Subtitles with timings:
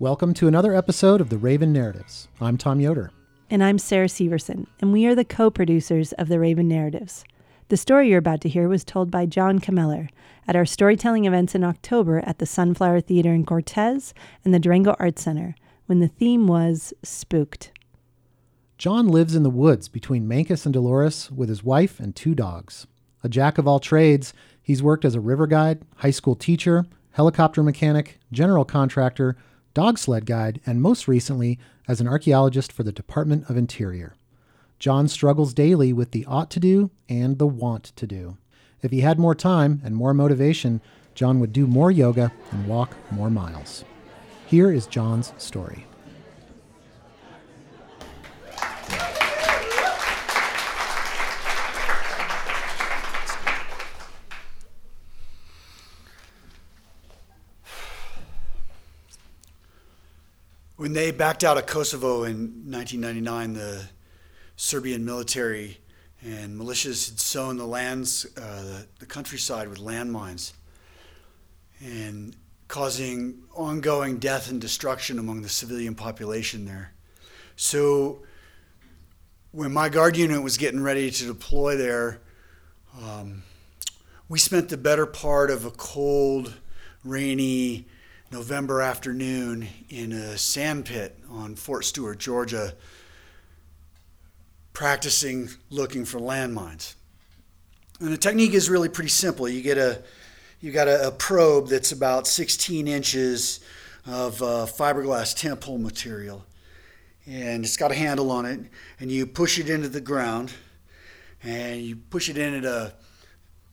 [0.00, 2.26] Welcome to another episode of the Raven Narratives.
[2.40, 3.10] I'm Tom Yoder.
[3.50, 7.22] And I'm Sarah Severson, and we are the co producers of the Raven Narratives.
[7.68, 10.08] The story you're about to hear was told by John Kameller
[10.48, 14.96] at our storytelling events in October at the Sunflower Theater in Cortez and the Durango
[14.98, 17.70] Arts Center when the theme was Spooked.
[18.78, 22.86] John lives in the woods between Mancos and Dolores with his wife and two dogs.
[23.22, 27.62] A jack of all trades, he's worked as a river guide, high school teacher, helicopter
[27.62, 29.36] mechanic, general contractor,
[29.74, 34.14] dog sled guide, and most recently as an archaeologist for the Department of Interior.
[34.78, 38.38] John struggles daily with the ought to do and the want to do.
[38.82, 40.80] If he had more time and more motivation,
[41.14, 43.84] John would do more yoga and walk more miles.
[44.46, 45.86] Here is John's story.
[60.80, 63.84] When they backed out of Kosovo in 1999, the
[64.56, 65.76] Serbian military
[66.22, 70.54] and militias had sown the lands, uh, the, the countryside with landmines,
[71.84, 72.34] and
[72.66, 76.94] causing ongoing death and destruction among the civilian population there.
[77.56, 78.22] So,
[79.52, 82.22] when my guard unit was getting ready to deploy there,
[83.02, 83.42] um,
[84.30, 86.54] we spent the better part of a cold,
[87.04, 87.86] rainy,
[88.32, 92.74] November afternoon in a sand pit on Fort Stewart, Georgia,
[94.72, 96.94] practicing looking for landmines.
[97.98, 99.48] And the technique is really pretty simple.
[99.48, 100.04] You get a
[100.60, 103.60] you got a, a probe that's about 16 inches
[104.06, 106.44] of uh, fiberglass tent pole material,
[107.26, 108.60] and it's got a handle on it,
[109.00, 110.52] and you push it into the ground,
[111.42, 112.94] and you push it in at a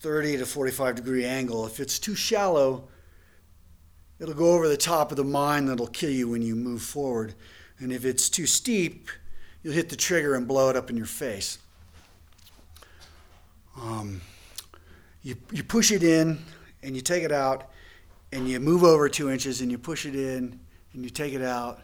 [0.00, 1.66] 30 to 45 degree angle.
[1.66, 2.88] If it's too shallow,
[4.20, 7.34] it'll go over the top of the mine that'll kill you when you move forward.
[7.78, 9.08] And if it's too steep,
[9.62, 11.58] you'll hit the trigger and blow it up in your face.
[13.80, 14.20] Um,
[15.22, 16.38] you, you push it in
[16.82, 17.70] and you take it out
[18.32, 20.58] and you move over two inches and you push it in
[20.92, 21.80] and you take it out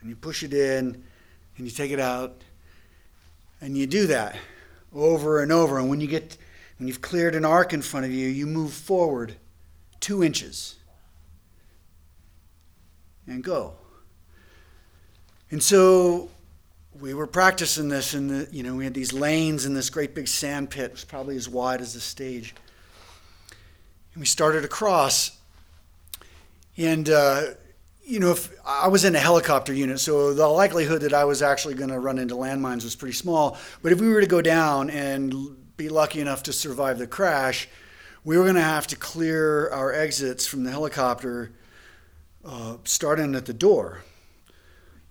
[0.00, 1.02] and you push it in
[1.56, 2.42] and you take it out
[3.60, 4.36] and you do that
[4.94, 6.36] over and over and when you get
[6.78, 9.36] when you've cleared an arc in front of you you move forward
[10.00, 10.76] two inches
[13.26, 13.74] and go.
[15.50, 16.30] And so
[16.98, 20.14] we were practicing this in the, you know, we had these lanes in this great
[20.14, 20.86] big sand pit.
[20.86, 22.54] It was probably as wide as the stage.
[24.14, 25.38] And we started across.
[26.76, 27.42] And, uh,
[28.04, 31.40] you know, if I was in a helicopter unit, so the likelihood that I was
[31.40, 33.56] actually going to run into landmines was pretty small.
[33.82, 37.68] But if we were to go down and be lucky enough to survive the crash,
[38.24, 41.52] we were going to have to clear our exits from the helicopter
[42.44, 44.02] uh, starting at the door.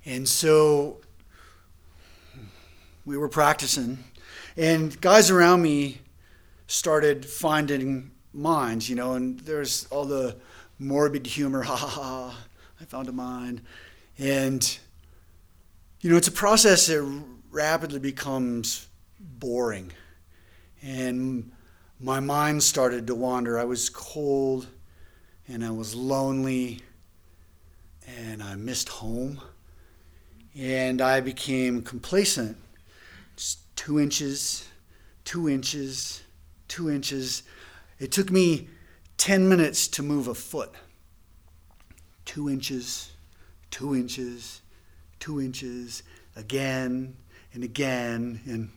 [0.06, 1.02] And so
[3.06, 4.04] we were practicing,
[4.58, 6.00] and guys around me
[6.68, 10.38] started finding mines, you know, and there's all the
[10.80, 12.38] morbid humor, ha ha ha,
[12.80, 13.62] I found a mine.
[14.18, 14.80] And,
[16.02, 18.88] you know, it's a process that rapidly becomes
[19.20, 19.92] boring.
[20.82, 21.52] And
[22.00, 23.60] my mind started to wander.
[23.60, 24.68] I was cold
[25.48, 26.82] and I was lonely
[28.08, 29.42] and I missed home.
[30.58, 32.58] And I became complacent.
[33.38, 34.68] Just two inches,
[35.24, 36.24] two inches,
[36.68, 37.44] two inches.
[38.00, 38.68] It took me
[39.18, 40.72] 10 minutes to move a foot.
[42.26, 43.12] Two inches,
[43.70, 44.62] two inches,
[45.20, 46.04] two inches,
[46.36, 47.16] again
[47.54, 48.42] and again.
[48.46, 48.72] And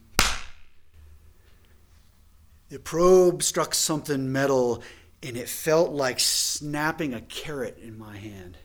[2.68, 4.82] the probe struck something metal,
[5.22, 8.58] and it felt like snapping a carrot in my hand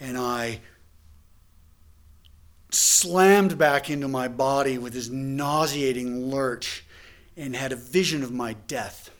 [0.00, 0.60] and I
[2.70, 6.84] slammed back into my body with this nauseating lurch
[7.36, 9.10] and had a vision of my death.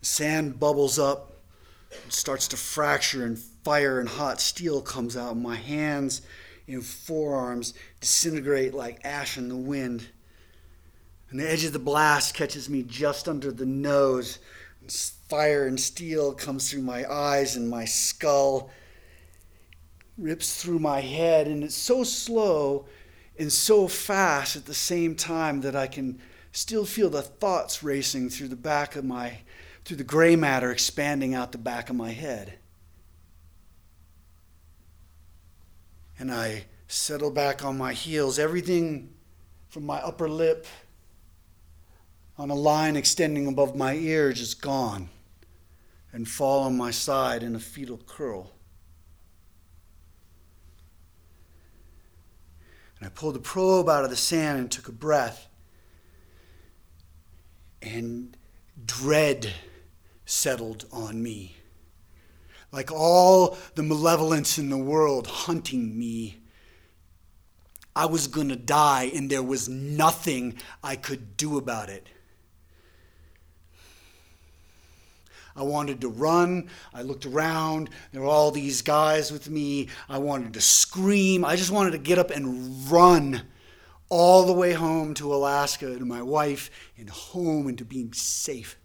[0.00, 1.32] Sand bubbles up,
[2.08, 5.36] starts to fracture, and fire and hot steel comes out.
[5.36, 6.22] My hands
[6.66, 10.08] and forearms disintegrate like ash in the wind.
[11.30, 14.38] And the edge of the blast catches me just under the nose
[15.28, 18.70] fire and steel comes through my eyes and my skull,
[20.16, 22.86] rips through my head, and it's so slow
[23.38, 26.20] and so fast at the same time that I can
[26.52, 29.38] still feel the thoughts racing through the back of my,
[29.84, 32.58] through the gray matter expanding out the back of my head.
[36.18, 39.14] And I settle back on my heels, everything
[39.68, 40.66] from my upper lip
[42.38, 45.08] on a line extending above my ear is gone
[46.12, 48.52] and fall on my side in a fetal curl.
[52.98, 55.48] And I pulled the probe out of the sand and took a breath.
[57.82, 58.36] And
[58.84, 59.52] dread
[60.24, 61.56] settled on me.
[62.70, 66.38] Like all the malevolence in the world hunting me.
[67.96, 72.06] I was going to die, and there was nothing I could do about it.
[75.58, 76.68] I wanted to run.
[76.94, 77.90] I looked around.
[78.12, 79.88] There were all these guys with me.
[80.08, 81.44] I wanted to scream.
[81.44, 83.42] I just wanted to get up and run
[84.08, 88.78] all the way home to Alaska to my wife and home and to being safe.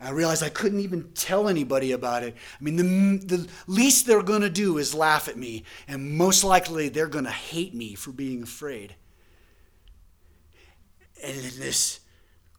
[0.00, 2.34] I realized I couldn't even tell anybody about it.
[2.58, 6.42] I mean, the, the least they're going to do is laugh at me, and most
[6.42, 8.96] likely they're going to hate me for being afraid.
[11.22, 12.00] And this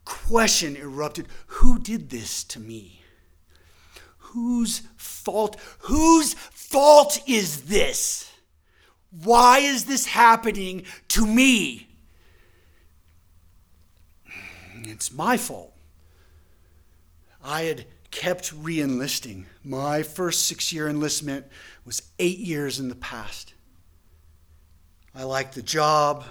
[0.04, 3.02] question erupted Who did this to me?
[4.18, 5.58] Whose fault?
[5.80, 8.30] Whose fault is this?
[9.22, 11.88] Why is this happening to me?
[14.82, 15.72] It's my fault.
[17.42, 19.46] I had kept re enlisting.
[19.62, 21.46] My first six year enlistment
[21.84, 23.54] was eight years in the past.
[25.14, 26.24] I liked the job.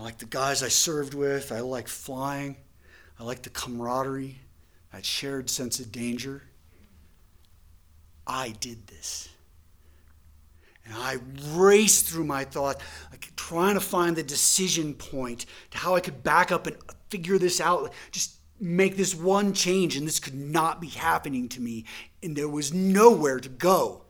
[0.00, 1.52] I like the guys I served with.
[1.52, 2.56] I like flying.
[3.18, 4.38] I like the camaraderie,
[4.94, 6.42] that shared sense of danger.
[8.26, 9.28] I did this.
[10.86, 11.18] And I
[11.50, 12.80] raced through my thought,
[13.10, 16.78] like trying to find the decision point to how I could back up and
[17.10, 17.92] figure this out.
[18.10, 21.84] Just make this one change, and this could not be happening to me.
[22.22, 24.04] And there was nowhere to go.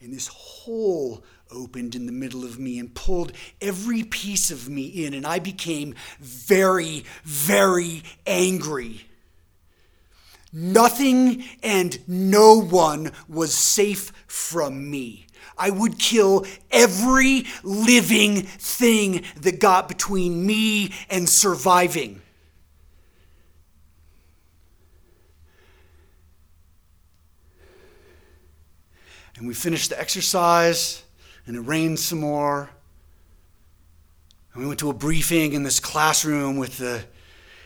[0.00, 4.86] And this whole opened in the middle of me and pulled every piece of me
[4.86, 9.06] in, and I became very, very angry.
[10.52, 15.26] Nothing and no one was safe from me.
[15.56, 22.22] I would kill every living thing that got between me and surviving.
[29.36, 31.02] And we finished the exercise
[31.48, 32.68] and it rained some more.
[34.52, 37.02] And we went to a briefing in this classroom with the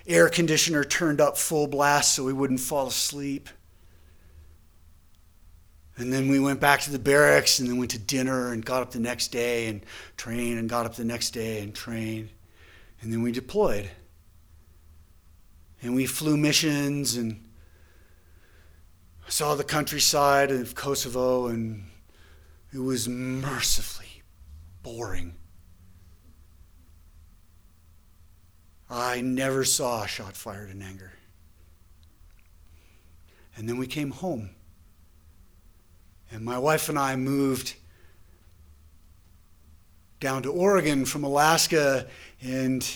[0.06, 3.48] air conditioner turned up full blast so we wouldn't fall asleep.
[5.96, 8.82] And then we went back to the barracks and then went to dinner and got
[8.82, 9.84] up the next day and
[10.16, 12.30] trained and got up the next day and trained.
[13.00, 13.90] And then we deployed.
[15.82, 17.48] And we flew missions and
[19.26, 21.82] saw the countryside of Kosovo and
[22.72, 24.22] it was mercifully
[24.82, 25.34] boring.
[28.88, 31.12] I never saw a shot fired in anger.
[33.56, 34.50] And then we came home.
[36.30, 37.74] And my wife and I moved
[40.20, 42.06] down to Oregon from Alaska,
[42.40, 42.88] and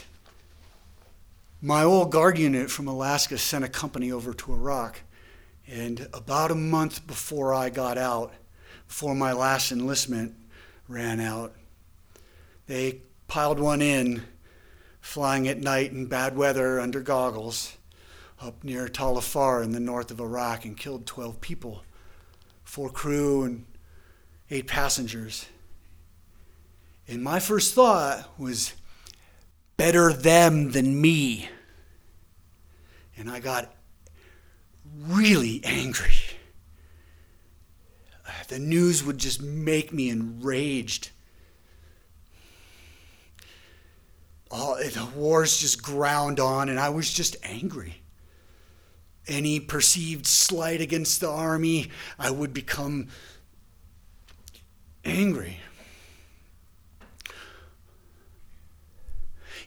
[1.61, 5.01] my old guard unit from Alaska sent a company over to Iraq.
[5.67, 8.33] And about a month before I got out,
[8.87, 10.35] before my last enlistment
[10.89, 11.55] ran out.
[12.67, 14.23] They piled one in,
[15.01, 17.77] flying at night in bad weather under goggles
[18.41, 21.85] up near Tal Afar in the north of Iraq and killed 12 people,
[22.65, 23.65] four crew and
[24.51, 25.47] eight passengers.
[27.09, 28.75] And my first thought was,
[29.77, 31.49] better them than me.
[33.17, 33.73] And I got
[35.07, 36.15] really angry
[38.49, 41.11] the news would just make me enraged.
[44.51, 48.03] All, the wars just ground on, and I was just angry.
[49.27, 53.09] Any perceived slight against the army, I would become
[55.05, 55.59] angry.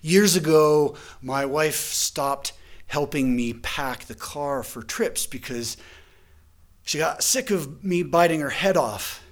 [0.01, 2.53] Years ago, my wife stopped
[2.88, 5.75] helping me pack the car for trips because
[6.89, 9.24] she got sick of me biting her head off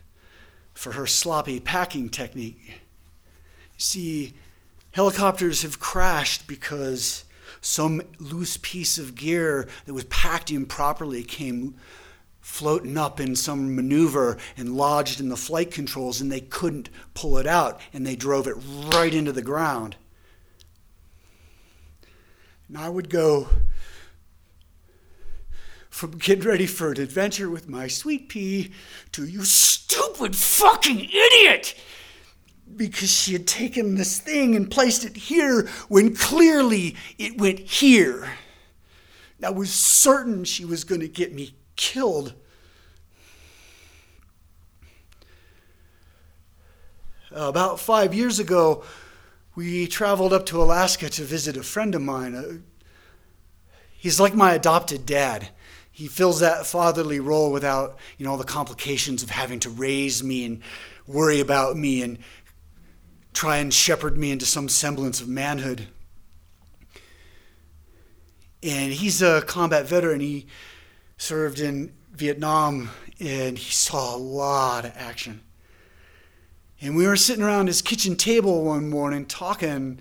[0.76, 2.82] for her sloppy packing technique.
[3.80, 4.36] See,
[4.92, 7.26] helicopters have crashed because
[7.60, 11.74] some loose piece of gear that was packed improperly came
[12.42, 17.40] floating up in some maneuver and lodged in the flight controls, and they couldn't pull
[17.40, 18.56] it out, and they drove it
[18.94, 19.96] right into the ground.
[22.68, 23.48] And I would go
[25.98, 28.72] from getting ready for an adventure with my sweet pea
[29.12, 31.74] to you stupid fucking idiot
[32.75, 38.30] because she had taken this thing and placed it here when clearly it went here.
[39.44, 42.36] I was certain she was going to get me killed.
[47.32, 48.84] About five years ago,
[49.56, 52.36] we traveled up to Alaska to visit a friend of mine.
[52.36, 52.58] Uh,
[53.94, 55.50] he's like my adopted dad.
[55.98, 60.24] He fills that fatherly role without, you know, all the complications of having to raise
[60.24, 60.62] me and
[61.08, 62.20] worry about me and
[63.34, 65.88] try and shepherd me into some semblance of manhood.
[68.62, 70.20] And he's a combat veteran.
[70.20, 70.46] He
[71.18, 75.42] served in Vietnam and he saw a lot of action.
[76.80, 80.00] And we were sitting around his kitchen table one morning talking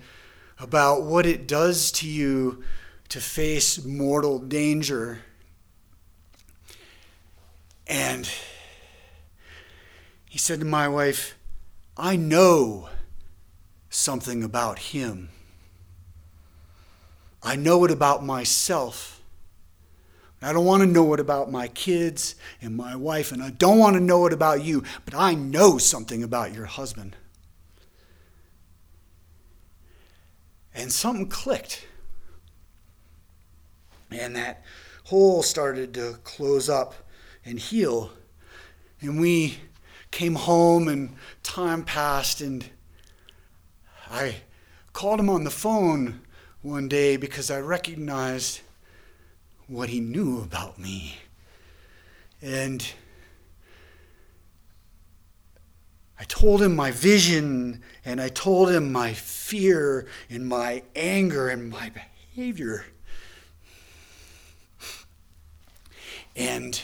[0.58, 2.62] about what it does to you
[3.08, 5.20] to face mortal danger.
[7.86, 8.28] And
[10.28, 11.36] he said to my wife,
[11.96, 12.88] I know
[13.88, 15.30] something about him.
[17.42, 19.22] I know it about myself.
[20.42, 23.78] I don't want to know it about my kids and my wife, and I don't
[23.78, 27.16] want to know it about you, but I know something about your husband.
[30.74, 31.86] And something clicked.
[34.10, 34.62] And that
[35.04, 36.94] hole started to close up
[37.46, 38.10] and heal.
[39.00, 39.58] And we
[40.10, 42.64] came home, and time passed, and
[44.10, 44.36] I
[44.92, 46.20] called him on the phone
[46.62, 48.60] one day because I recognized
[49.68, 51.16] what he knew about me.
[52.42, 52.86] And
[56.18, 61.68] I told him my vision, and I told him my fear, and my anger, and
[61.68, 62.86] my behavior.
[66.34, 66.80] And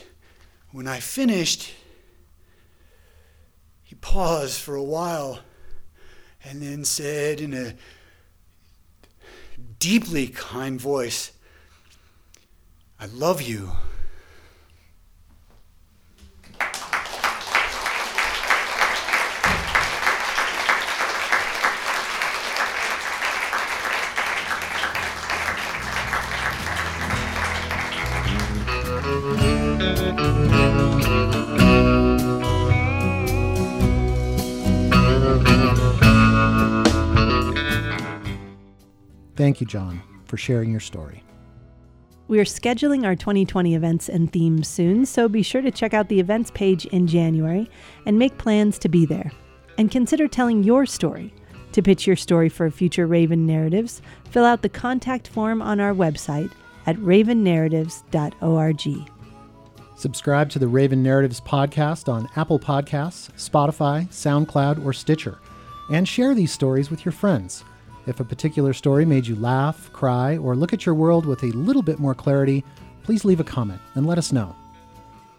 [0.73, 1.75] when I finished,
[3.83, 5.41] he paused for a while
[6.45, 7.75] and then said in a
[9.79, 11.33] deeply kind voice,
[12.99, 13.73] I love you.
[39.52, 41.23] Thank you, John, for sharing your story.
[42.26, 46.09] We are scheduling our 2020 events and themes soon, so be sure to check out
[46.09, 47.68] the events page in January
[48.06, 49.30] and make plans to be there.
[49.76, 51.35] And consider telling your story.
[51.73, 55.92] To pitch your story for future Raven Narratives, fill out the contact form on our
[55.92, 56.50] website
[56.87, 59.11] at ravennarratives.org.
[59.97, 65.40] Subscribe to the Raven Narratives podcast on Apple Podcasts, Spotify, SoundCloud, or Stitcher,
[65.90, 67.64] and share these stories with your friends.
[68.06, 71.52] If a particular story made you laugh, cry, or look at your world with a
[71.52, 72.64] little bit more clarity,
[73.04, 74.54] please leave a comment and let us know.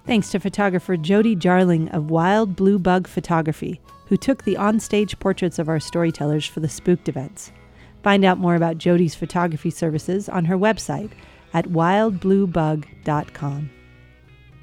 [0.05, 5.59] Thanks to photographer Jody Jarling of Wild Blue Bug Photography, who took the onstage portraits
[5.59, 7.51] of our storytellers for the Spooked events.
[8.01, 11.11] Find out more about Jody's photography services on her website
[11.53, 13.69] at wildbluebug.com.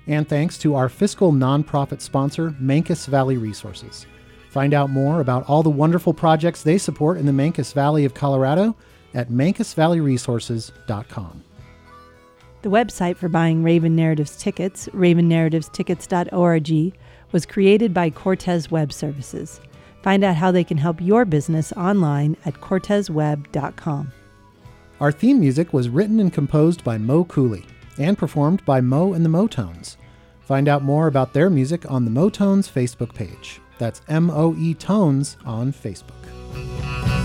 [0.07, 4.07] And thanks to our fiscal nonprofit sponsor, Mancos Valley Resources.
[4.50, 8.14] Find out more about all the wonderful projects they support in the Mancos Valley of
[8.14, 8.75] Colorado
[9.14, 11.45] at mancosvalleyresources.com.
[12.62, 16.99] The website for buying Raven Narratives tickets, ravennarrativestickets.org,
[17.33, 19.61] was created by Cortez Web Services.
[20.02, 24.12] Find out how they can help your business online at cortezweb.com.
[24.99, 27.64] Our theme music was written and composed by Mo Cooley
[27.99, 29.97] and performed by Mo and the Motones.
[30.40, 33.61] Find out more about their music on the Motones Facebook page.
[33.81, 37.20] That's MOE Tones on Facebook.